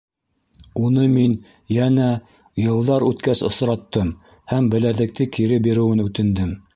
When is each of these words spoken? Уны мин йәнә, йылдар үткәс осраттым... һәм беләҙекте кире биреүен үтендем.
Уны 0.85 1.03
мин 1.09 1.35
йәнә, 1.75 2.07
йылдар 2.63 3.05
үткәс 3.09 3.45
осраттым... 3.49 4.09
һәм 4.55 4.71
беләҙекте 4.75 5.29
кире 5.37 5.61
биреүен 5.69 6.03
үтендем. 6.07 6.55